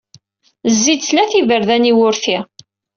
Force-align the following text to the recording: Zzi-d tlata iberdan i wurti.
Zzi-d 0.75 1.01
tlata 1.03 1.35
iberdan 1.39 1.89
i 1.91 1.93
wurti. 1.97 2.37